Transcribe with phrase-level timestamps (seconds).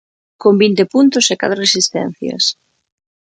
[0.41, 2.43] Con vinte puntos e catro asistencias.